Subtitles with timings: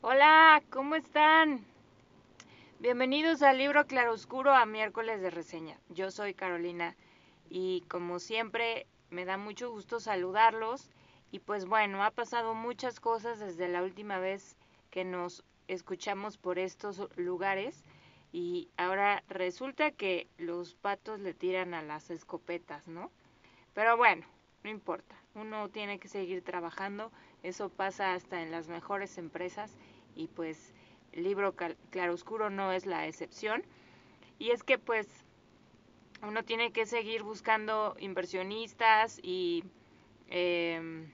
[0.00, 1.66] Hola, ¿cómo están?
[2.78, 5.76] Bienvenidos al libro Claroscuro a miércoles de reseña.
[5.88, 6.94] Yo soy Carolina
[7.50, 10.88] y como siempre me da mucho gusto saludarlos
[11.32, 14.56] y pues bueno, ha pasado muchas cosas desde la última vez
[14.92, 17.84] que nos escuchamos por estos lugares
[18.30, 23.10] y ahora resulta que los patos le tiran a las escopetas, ¿no?
[23.74, 24.24] Pero bueno,
[24.62, 27.10] no importa, uno tiene que seguir trabajando,
[27.42, 29.76] eso pasa hasta en las mejores empresas
[30.14, 30.74] y pues
[31.12, 31.54] el libro
[31.90, 33.62] Claroscuro no es la excepción.
[34.38, 35.06] Y es que pues
[36.22, 39.64] uno tiene que seguir buscando inversionistas y
[40.28, 41.08] eh,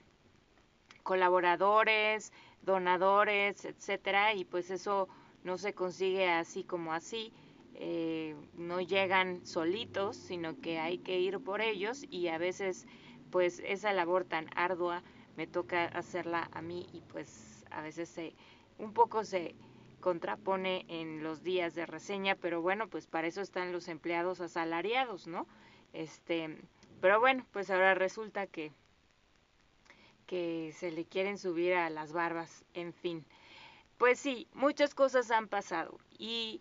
[1.02, 2.32] colaboradores,
[2.62, 5.08] donadores, etcétera, y pues eso
[5.44, 7.32] no se consigue así como así.
[7.74, 12.86] Eh, no llegan solitos, sino que hay que ir por ellos y a veces
[13.30, 15.02] pues esa labor tan ardua
[15.36, 18.34] me toca hacerla a mí y pues a veces se,
[18.78, 19.54] un poco se
[20.00, 25.26] contrapone en los días de reseña, pero bueno, pues para eso están los empleados asalariados,
[25.26, 25.46] ¿no?
[25.92, 26.58] Este,
[27.00, 28.72] pero bueno, pues ahora resulta que
[30.26, 33.24] que se le quieren subir a las barbas, en fin.
[33.98, 35.98] Pues sí, muchas cosas han pasado.
[36.18, 36.60] Y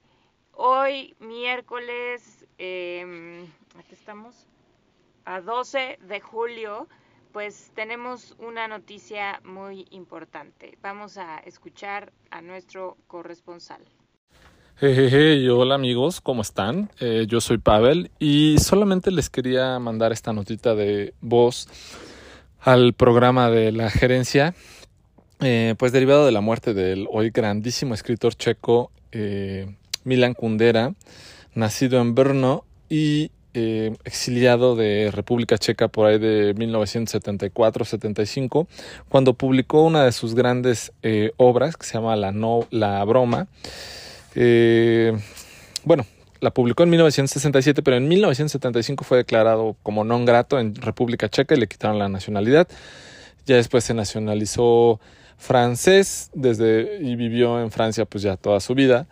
[0.51, 4.47] hoy, miércoles, eh, aquí estamos,
[5.25, 6.87] a 12 de julio,
[7.33, 10.77] pues tenemos una noticia muy importante.
[10.83, 13.81] Vamos a escuchar a nuestro corresponsal.
[14.79, 16.91] Hey, hola amigos, ¿cómo están?
[16.99, 21.67] Eh, yo soy Pavel y solamente les quería mandar esta notita de voz
[22.59, 24.53] al programa de la gerencia,
[25.41, 30.93] eh, pues derivado de la muerte del hoy grandísimo escritor checo eh, Milan Kundera,
[31.55, 38.67] nacido en Brno y eh, exiliado de República Checa por ahí de 1974-75,
[39.09, 40.91] cuando publicó una de sus grandes
[41.37, 43.47] obras que se llama La, no, la Broma.
[45.83, 46.05] bueno,
[46.43, 51.55] la publicó en 1967, pero en 1975 fue declarado como non grato en República Checa
[51.55, 52.67] y le quitaron la nacionalidad.
[53.45, 54.99] Ya después se nacionalizó
[55.37, 59.07] francés desde y vivió en Francia pues ya toda su vida.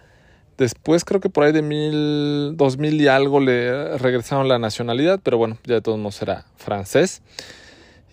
[0.58, 5.38] Después creo que por ahí de mil, 2000 y algo le regresaron la nacionalidad, pero
[5.38, 7.22] bueno, ya de todos modos era francés.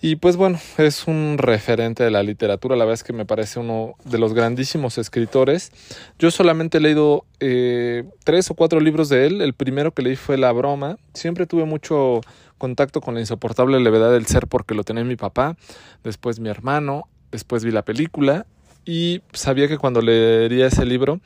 [0.00, 3.58] Y pues bueno, es un referente de la literatura, la verdad es que me parece
[3.58, 5.72] uno de los grandísimos escritores.
[6.20, 10.14] Yo solamente he leído eh, tres o cuatro libros de él, el primero que leí
[10.14, 12.20] fue La Broma, siempre tuve mucho
[12.58, 15.56] contacto con la insoportable levedad del ser porque lo tenía mi papá,
[16.04, 18.46] después mi hermano, después vi la película
[18.84, 21.20] y sabía que cuando leería ese libro,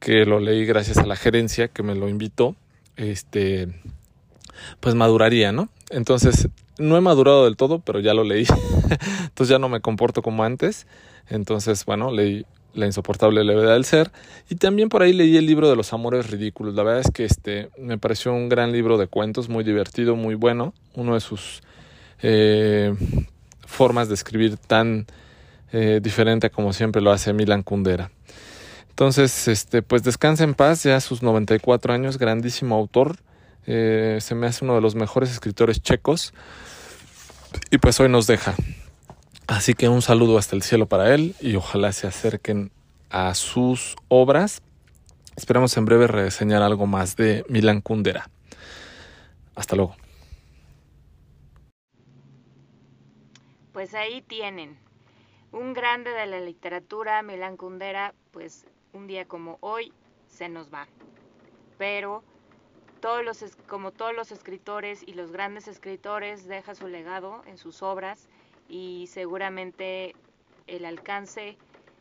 [0.00, 2.56] que lo leí gracias a la gerencia que me lo invitó,
[2.96, 3.68] este
[4.80, 5.68] pues maduraría, ¿no?
[5.90, 6.48] Entonces
[6.78, 8.46] no he madurado del todo, pero ya lo leí.
[9.24, 10.86] Entonces ya no me comporto como antes.
[11.28, 14.10] Entonces, bueno, leí La insoportable levedad del ser.
[14.50, 16.74] Y también por ahí leí el libro de los amores ridículos.
[16.74, 20.34] La verdad es que este me pareció un gran libro de cuentos, muy divertido, muy
[20.34, 20.74] bueno.
[20.94, 21.62] Uno de sus
[22.22, 22.94] eh,
[23.66, 25.06] formas de escribir tan
[25.72, 28.10] eh, diferente como siempre lo hace Milan Kundera.
[28.96, 33.18] Entonces, este, pues descansa en paz, ya a sus 94 años, grandísimo autor.
[33.66, 36.32] Eh, se me hace uno de los mejores escritores checos
[37.70, 38.54] y pues hoy nos deja.
[39.48, 42.72] Así que un saludo hasta el cielo para él y ojalá se acerquen
[43.10, 44.62] a sus obras.
[45.36, 48.30] Esperamos en breve reseñar algo más de Milan Kundera.
[49.54, 49.94] Hasta luego.
[53.74, 54.78] Pues ahí tienen.
[55.52, 58.64] Un grande de la literatura, Milan Kundera, pues
[58.96, 59.92] un día como hoy
[60.26, 60.88] se nos va.
[61.78, 62.24] Pero
[63.68, 68.28] como todos los escritores y los grandes escritores, deja su legado en sus obras
[68.68, 70.14] y seguramente
[70.66, 71.56] el alcance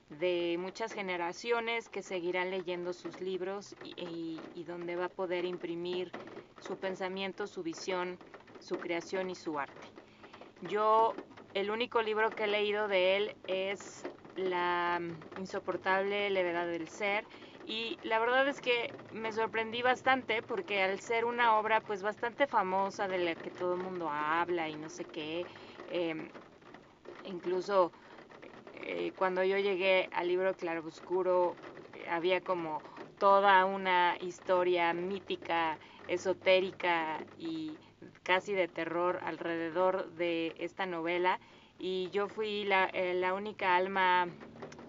[0.10, 6.12] de muchas generaciones que seguirán leyendo sus libros y, y, donde va a poder imprimir
[6.60, 8.18] su pensamiento, su visión,
[8.60, 9.88] su creación y su arte.
[10.68, 11.14] Yo,
[11.54, 14.04] el único libro que he leído de él es
[14.36, 15.00] La
[15.38, 17.26] insoportable levedad del ser.
[17.64, 22.46] Y la verdad es que me sorprendí bastante porque al ser una obra pues bastante
[22.46, 25.48] famosa de la que todo el mundo habla y no sé qué,
[25.88, 26.30] eh,
[27.24, 27.94] incluso
[28.74, 31.58] eh, cuando yo llegué al libro Claroscuro
[31.94, 32.84] eh, había como
[33.18, 37.80] toda una historia mítica, esotérica y
[38.24, 41.40] casi de terror alrededor de esta novela
[41.80, 44.28] y yo fui la, eh, única alma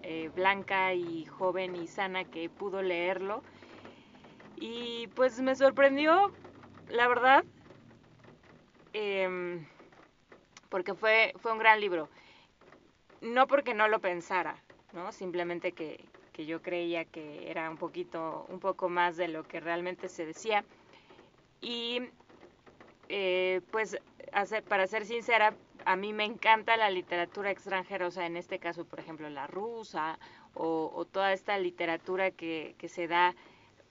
[0.03, 3.43] eh, blanca y joven y sana que pudo leerlo.
[4.55, 6.31] Y pues me sorprendió,
[6.89, 7.43] la verdad,
[8.93, 9.67] em,
[10.69, 12.09] porque fue, fue un gran libro.
[13.21, 14.55] No porque no lo pensara,
[14.93, 15.11] ¿no?
[15.11, 16.03] Simplemente que,
[16.33, 20.25] que yo creía que era un poquito, un poco más de lo que realmente se
[20.25, 20.63] decía.
[21.61, 22.01] Y
[23.09, 23.97] eh, pues,
[24.67, 25.53] para ser sincera,
[25.87, 29.47] a mí me encanta la literatura extranjera, o sea, en este caso, por ejemplo, la
[29.47, 30.19] rusa
[30.53, 33.33] o, toda esta literatura que, se da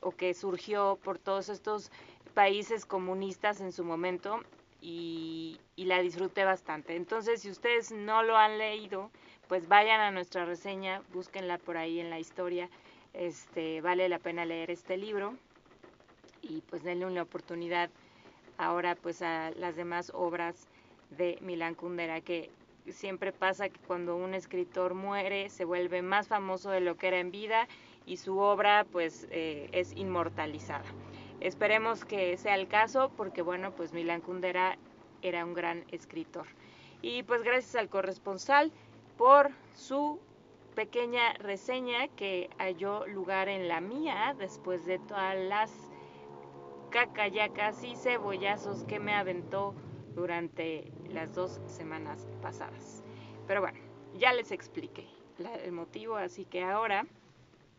[0.00, 1.90] o que surgió por todos estos
[2.34, 4.40] países comunistas en su momento
[4.82, 6.96] y, y la disfruté bastante.
[6.96, 9.10] Entonces, si ustedes no lo han leído,
[9.48, 12.68] pues vayan a nuestra reseña, búsquenla por ahí en la historia.
[13.14, 15.34] Este, vale la pena leer este libro
[16.42, 17.88] y pues denle una oportunidad
[18.58, 20.68] ahora pues a las demás obras
[21.10, 22.50] de Milán Kundera, que
[22.88, 27.18] siempre pasa que cuando un escritor muere se vuelve más famoso de lo que era
[27.18, 27.68] en vida
[28.06, 30.84] y su obra pues eh, es inmortalizada.
[31.40, 34.78] Esperemos que sea el caso porque bueno pues Milán Kundera
[35.22, 36.46] era un gran escritor.
[37.02, 38.72] Y pues gracias al corresponsal
[39.16, 40.20] por su
[40.74, 45.72] pequeña reseña que halló lugar en la mía después de todas las
[46.90, 49.74] cacayacas y cebollazos que me aventó
[50.16, 53.04] durante las dos semanas pasadas.
[53.46, 53.78] Pero bueno,
[54.18, 55.06] ya les expliqué
[55.62, 57.06] el motivo, así que ahora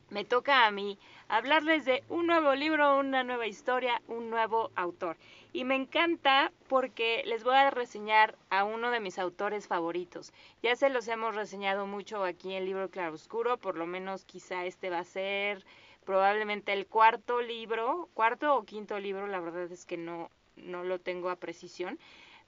[0.10, 0.98] me toca a mí
[1.28, 5.18] hablarles de un nuevo libro, una nueva historia, un nuevo autor.
[5.51, 10.31] Y me encanta porque les voy a reseñar a uno de mis autores favoritos.
[10.63, 14.90] Ya se los hemos reseñado mucho aquí en Libro Claroscuro, por lo menos quizá este
[14.90, 15.66] va a ser
[16.06, 21.00] probablemente el cuarto libro, cuarto o quinto libro, la verdad es que no, no lo
[21.00, 22.00] tengo a precisión,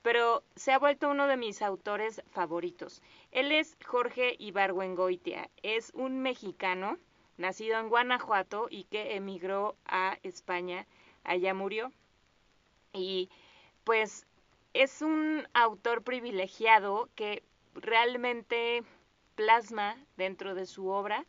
[0.01, 3.01] pero se ha vuelto uno de mis autores favoritos.
[3.31, 6.97] Él es Jorge Ibargüengoitia, es un mexicano
[7.37, 10.85] nacido en Guanajuato y que emigró a España,
[11.23, 11.91] allá murió.
[12.93, 13.29] Y
[13.83, 14.25] pues
[14.73, 17.43] es un autor privilegiado que
[17.75, 18.83] realmente
[19.35, 21.25] plasma dentro de su obra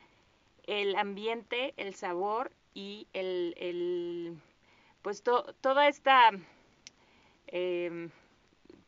[0.71, 4.41] el ambiente, el sabor y el,
[5.03, 6.31] pues toda esta
[7.49, 8.11] em,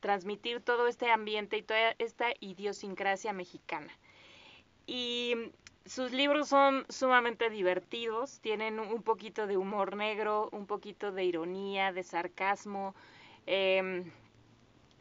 [0.02, 3.96] transmitir todo este ambiente y toda esta idiosincrasia mexicana.
[4.86, 5.34] Y
[5.86, 11.92] sus libros son sumamente divertidos, tienen un poquito de humor negro, un poquito de ironía,
[11.92, 12.94] de sarcasmo.
[13.46, 14.10] Em,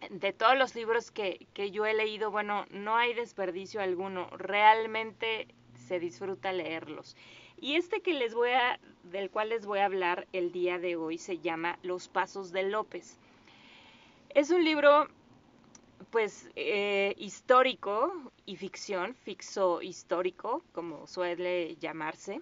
[0.10, 4.30] de todos los libros que, que yo he leído, bueno, no hay desperdicio alguno.
[4.38, 7.16] Realmente se disfruta leerlos.
[7.58, 10.96] Y este que les voy a, del cual les voy a hablar el día de
[10.96, 13.20] hoy se llama Los Pasos de López.
[14.34, 15.10] Es un libro,
[16.10, 22.40] pues, eh, histórico y ficción, fixo histórico, como suele llamarse,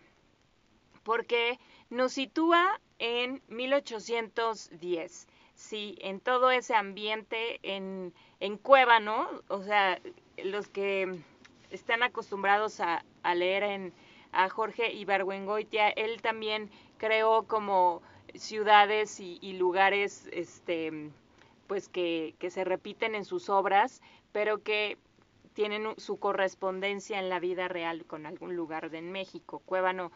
[1.04, 1.58] porque
[1.90, 5.28] nos sitúa en 1810.
[5.56, 10.00] Sí, en todo ese ambiente en, en Cuébano, o sea,
[10.44, 11.20] los que
[11.72, 13.04] están acostumbrados a,
[13.34, 13.92] leer
[14.32, 16.70] a Jorge Ibargüengoitia, él también
[17.00, 18.04] creó como
[18.36, 21.10] ciudades y, lugares este
[21.70, 24.02] pues que, se repiten en sus obras,
[24.32, 24.98] pero que
[25.54, 29.62] tienen su correspondencia en la vida real con algún lugar de México.
[29.66, 30.12] Cuébano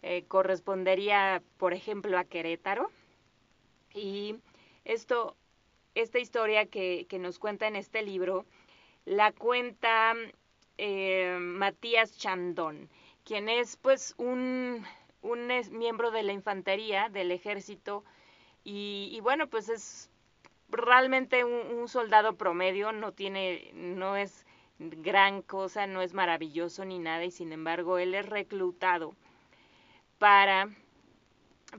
[0.00, 2.90] eh, correspondería, por ejemplo, a Querétaro.
[3.92, 4.36] Y
[4.86, 5.36] esto,
[5.94, 8.46] esta historia que, que nos cuenta en este libro,
[9.04, 10.14] la cuenta
[10.78, 12.88] eh, Matías Chandón,
[13.24, 14.86] quien es pues un,
[15.20, 18.04] un miembro de la infantería del ejército
[18.66, 20.10] y, bueno, pues es
[20.76, 24.46] realmente un, soldado promedio, no tiene, no es
[24.78, 29.14] gran cosa, no es maravilloso ni nada y sin embargo él es reclutado
[30.18, 30.68] para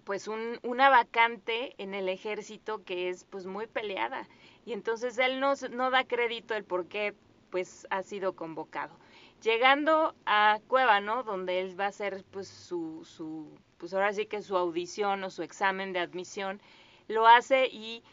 [0.03, 4.27] pues un, una vacante en el ejército que es pues muy peleada
[4.65, 7.13] y entonces él no, no da crédito el por qué
[7.49, 8.97] pues ha sido convocado.
[9.41, 13.47] Llegando a Cuébano, donde él va a hacer pues su, su,
[13.77, 16.61] pues ahora sí que su audición o su examen de admisión,
[17.07, 18.03] lo hace y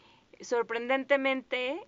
[0.43, 1.79] sorprendentemente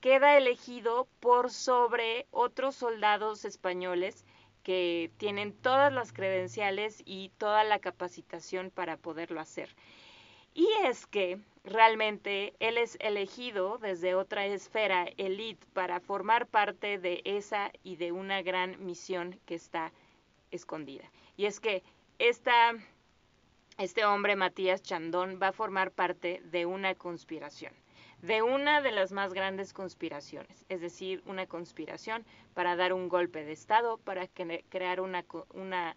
[0.00, 4.24] queda elegido por sobre otros soldados españoles
[4.62, 9.74] que tienen todas las credenciales y toda la capacitación para poderlo hacer.
[10.54, 17.22] Y es que realmente él es elegido desde otra esfera elite para formar parte de
[17.24, 19.92] esa y de una gran misión que está
[20.50, 21.10] escondida.
[21.36, 21.82] Y es que
[22.18, 22.74] esta,
[23.78, 27.72] este hombre, Matías Chandón, va a formar parte de una conspiración,
[28.20, 32.24] de una de las más grandes conspiraciones, es decir, una conspiración
[32.54, 35.24] para dar un golpe de Estado, para crear una,
[35.54, 35.96] una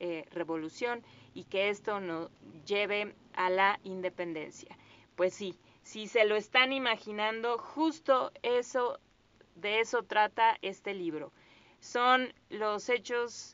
[0.00, 1.02] eh, revolución
[1.34, 2.30] y que esto nos
[2.66, 4.76] lleve a la independencia.
[5.16, 8.98] Pues sí, si se lo están imaginando, justo eso,
[9.54, 11.32] de eso trata este libro.
[11.80, 13.53] Son los hechos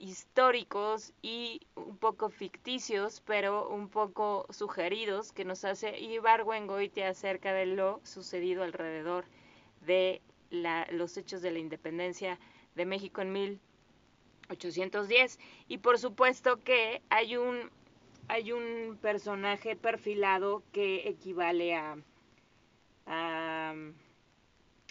[0.00, 7.66] históricos y un poco ficticios, pero un poco sugeridos que nos hace Ibargüengoitia acerca de
[7.66, 9.26] lo sucedido alrededor
[9.86, 12.38] de la, los hechos de la independencia
[12.74, 15.38] de México en 1810.
[15.68, 17.70] Y por supuesto que hay un,
[18.28, 21.96] hay un personaje perfilado que equivale a,
[23.06, 23.74] a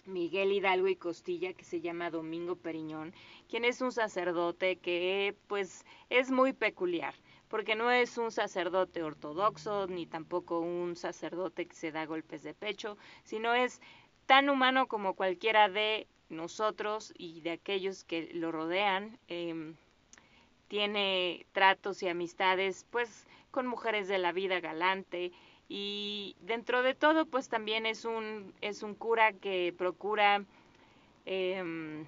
[0.10, 3.14] Miguel Hidalgo y Costilla, que se llama Domingo Periñón,
[3.48, 7.14] quien es un sacerdote que pues es muy peculiar,
[7.48, 12.54] porque no es un sacerdote ortodoxo, ni tampoco un sacerdote que se da golpes de
[12.54, 13.82] pecho, sino es
[14.26, 19.18] tan humano como cualquiera de nosotros y de aquellos que lo rodean.
[19.28, 19.76] Em,
[20.68, 25.32] tiene tratos y amistades pues con mujeres de la vida galante,
[25.70, 30.44] y dentro de todo pues también es un es un cura que procura
[31.26, 32.06] em,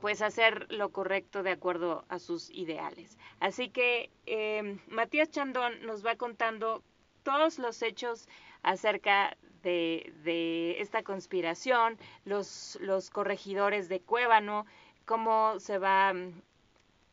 [0.00, 3.18] pues hacer lo correcto de acuerdo a sus ideales.
[3.40, 6.82] Así que em, Matías Chandón nos va contando
[7.24, 8.28] todos los hechos
[8.62, 14.64] acerca de, de esta conspiración los los corregidores de Cuébano
[15.06, 16.40] cómo se va mm,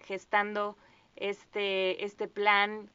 [0.05, 0.77] gestando
[1.15, 2.91] este este plan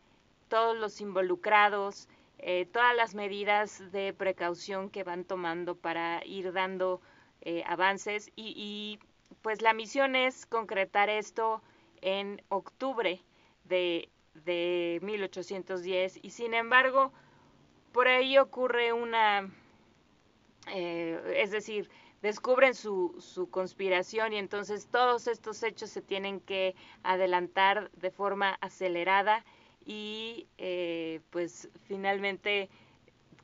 [0.48, 7.00] todos los involucrados, eh, todas las medidas de precaución que van tomando para ir dando
[7.42, 8.30] eh, avances.
[8.36, 8.98] Y,
[9.42, 11.62] pues la misión es concretar esto
[12.00, 13.22] en octubre
[13.64, 17.12] de, de 1810 y sin embargo
[17.92, 19.48] por ahí ocurre una,
[20.68, 21.88] eh, es decir,
[22.22, 28.58] descubren su, su conspiración y entonces todos estos hechos se tienen que adelantar de forma
[28.60, 29.44] acelerada
[29.88, 32.68] y eh, pues finalmente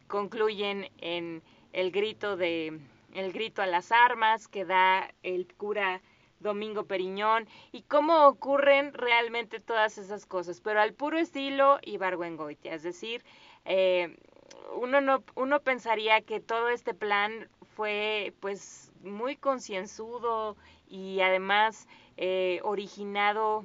[0.06, 2.78] concluyen en el grito de
[3.14, 6.02] el grito a las armas que da el cura
[6.40, 12.82] Domingo Periñón y cómo ocurren realmente todas esas cosas, pero al puro estilo Ibargüengoitia, es
[12.82, 13.24] decir,
[13.64, 14.14] eh,
[14.76, 20.58] uno no uno pensaría que todo este plan fue pues muy concienzudo
[20.88, 23.64] y además eh, originado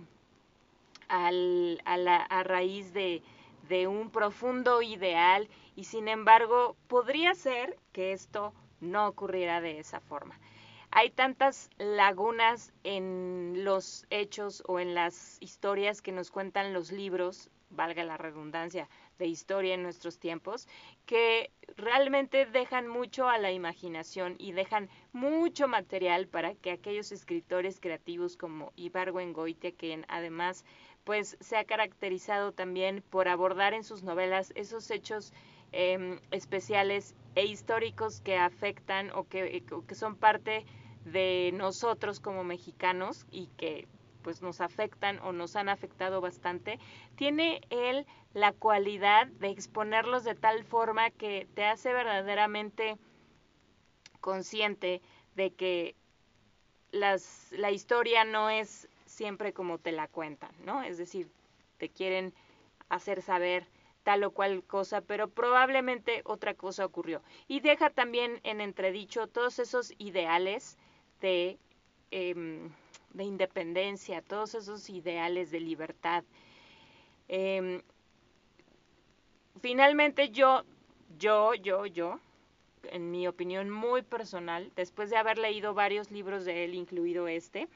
[1.10, 3.22] al, a, la, a raíz de,
[3.88, 10.40] un profundo ideal y sin embargo podría ser que esto no ocurriera de esa forma.
[10.90, 17.52] Hay tantas lagunas en los hechos o en las historias que nos cuentan los libros,
[17.70, 18.90] valga la redundancia,
[19.20, 20.68] de historia en nuestros tiempos,
[21.06, 27.80] que realmente dejan mucho a la imaginación y dejan mucho material para que aquellos escritores
[27.80, 30.66] creativos como Ibargüengoitia, que además
[31.10, 35.34] pues se ha caracterizado también por abordar en sus novelas esos hechos
[35.72, 40.68] em, especiales e históricos que afectan o que, que son parte
[41.06, 43.88] de nosotros como mexicanos y que
[44.22, 46.78] pues nos afectan o nos han afectado bastante,
[47.16, 53.00] tiene él la cualidad de exponerlos de tal forma que te hace verdaderamente
[54.22, 55.02] consciente
[55.36, 55.96] de que
[56.92, 58.88] las, la historia no es
[59.20, 60.82] siempre como te la cuentan, ¿no?
[60.82, 61.28] Es decir,
[61.78, 62.34] te quieren
[62.88, 63.68] hacer saber
[64.04, 67.22] tal o cual cosa, pero probablemente otra cosa ocurrió.
[67.50, 70.78] Y deja también en entredicho todos esos ideales
[71.20, 71.60] de,
[72.12, 72.70] em,
[73.14, 76.24] de independencia, todos esos ideales de libertad.
[77.28, 77.82] Em,
[79.62, 80.64] finalmente yo,
[81.18, 82.22] yo, yo, yo,
[82.84, 87.68] en mi opinión muy personal, después de haber leído varios libros de él, incluido este,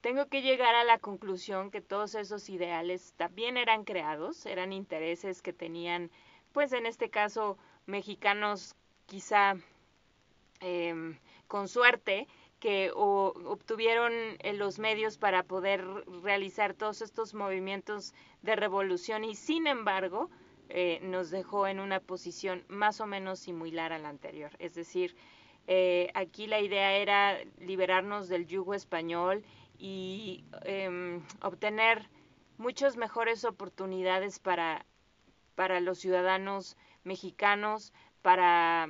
[0.00, 5.42] tengo que llegar a la conclusión que todos esos ideales también eran creados, eran intereses
[5.42, 6.10] que tenían,
[6.52, 8.74] pues en este caso, mexicanos
[9.06, 9.54] quizá
[10.60, 12.26] em, con suerte,
[12.60, 15.82] que obtuvieron eh, los medios para poder
[16.22, 20.28] realizar todos estos movimientos de revolución y sin embargo
[20.68, 24.50] eh, nos dejó en una posición más o menos similar a la anterior.
[24.58, 25.16] Es decir,
[25.66, 29.42] eh, aquí la idea era liberarnos del yugo español
[29.80, 32.08] y em, obtener
[32.58, 34.84] muchas mejores oportunidades para,
[35.54, 38.88] para los ciudadanos mexicanos, para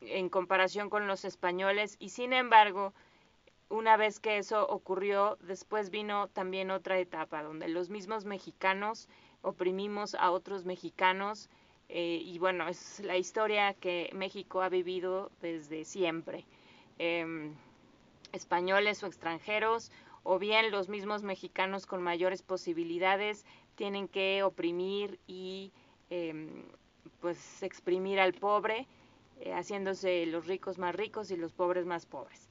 [0.00, 1.96] en comparación con los españoles.
[1.98, 2.94] Y sin embargo
[3.68, 9.08] una vez que eso ocurrió después vino también otra etapa donde los mismos mexicanos
[9.42, 11.48] oprimimos a otros mexicanos
[11.88, 16.44] eh, y bueno es la historia que México ha vivido desde siempre.
[16.98, 17.54] Em,
[18.34, 19.90] españoles o extranjeros,
[20.22, 23.44] o bien los mismos mexicanos con mayores posibilidades
[23.76, 25.72] tienen que oprimir y
[26.10, 26.64] em,
[27.20, 28.86] pues exprimir al pobre,
[29.40, 32.48] eh, haciéndose los ricos más ricos y los pobres más pobres.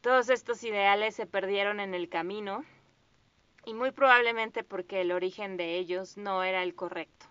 [0.00, 2.64] Todos estos ideales se perdieron en el camino
[3.64, 7.26] y muy probablemente porque el origen de ellos no era el correcto.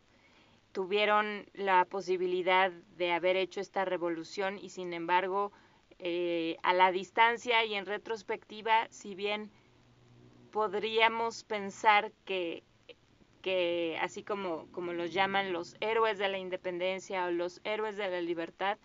[0.71, 5.51] Tuvieron la posibilidad de haber hecho esta revolución y sin embargo
[5.99, 9.51] eh, a la distancia y en retrospectiva, si bien
[10.51, 12.63] podríamos pensar que,
[13.41, 18.09] que así como, como los llaman los héroes de la independencia o los héroes de
[18.09, 18.77] la libertad,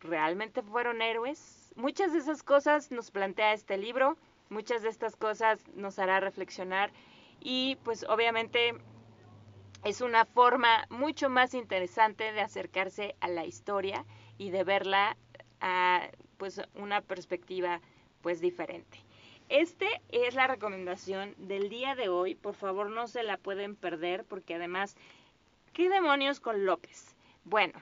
[0.00, 1.72] realmente fueron héroes.
[1.76, 4.16] Muchas de esas cosas nos plantea este libro,
[4.50, 6.92] muchas de estas cosas nos hará reflexionar
[7.40, 8.74] y pues obviamente
[9.84, 14.04] es una forma mucho más interesante de acercarse a la historia
[14.38, 15.16] y de verla
[15.62, 17.80] a pues una perspectiva
[18.20, 18.98] pues diferente.
[19.48, 22.34] Este es la recomendación del día de hoy.
[22.34, 24.96] Por favor, no se la pueden perder porque además,
[25.72, 27.14] ¿qué demonios con López?
[27.44, 27.80] Bueno,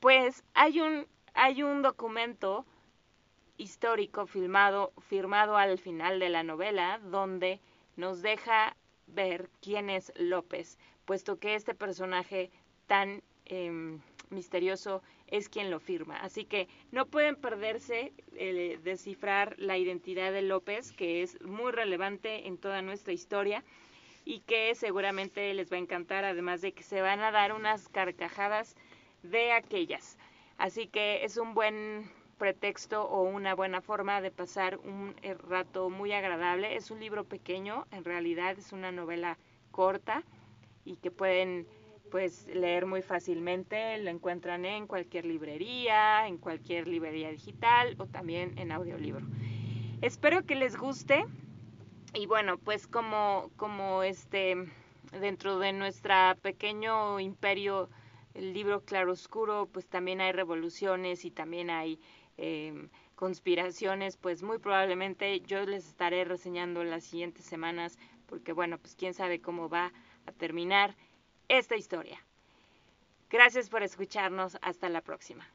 [0.00, 2.66] pues hay un hay un documento
[3.58, 7.60] histórico filmado firmado al final de la novela donde
[7.96, 12.50] nos deja ver quién es López, puesto que este personaje
[12.86, 13.98] tan eh,
[14.30, 16.16] misterioso es quien lo firma.
[16.16, 22.46] Así que no pueden perderse eh, descifrar la identidad de López, que es muy relevante
[22.46, 23.64] en toda nuestra historia
[24.24, 27.88] y que seguramente les va a encantar, además de que se van a dar unas
[27.88, 28.76] carcajadas
[29.22, 30.18] de aquellas.
[30.58, 35.90] Así que es un buen pretexto o una buena forma de pasar un eh, rato
[35.90, 36.76] muy agradable.
[36.76, 39.38] Es un libro pequeño, en realidad es una novela
[39.70, 40.22] corta
[40.84, 41.66] y que pueden
[42.10, 48.58] pues leer muy fácilmente, lo encuentran en cualquier librería, en cualquier librería digital o también
[48.58, 49.26] en audiolibro.
[50.00, 51.24] Espero que les guste
[52.14, 54.56] y bueno, pues como, como este
[55.20, 57.88] dentro de nuestro pequeño imperio,
[58.34, 61.98] el libro claroscuro, pues también hay revoluciones y también hay
[62.36, 68.94] em, conspiraciones, pues muy probablemente yo les estaré reseñando las siguientes semanas, porque bueno, pues
[68.94, 69.92] quién sabe cómo va
[70.26, 70.96] a terminar
[71.48, 72.22] esta historia.
[73.30, 74.58] Gracias por escucharnos.
[74.62, 75.48] Hasta la próxima.